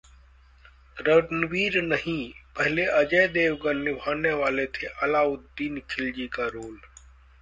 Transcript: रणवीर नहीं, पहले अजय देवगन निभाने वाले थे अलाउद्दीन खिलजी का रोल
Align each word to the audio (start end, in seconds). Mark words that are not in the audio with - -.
रणवीर 0.97 1.81
नहीं, 1.81 2.31
पहले 2.57 2.85
अजय 2.93 3.27
देवगन 3.27 3.83
निभाने 3.83 4.31
वाले 4.33 4.65
थे 4.75 4.87
अलाउद्दीन 5.03 5.81
खिलजी 5.89 6.27
का 6.27 6.47
रोल 6.47 6.79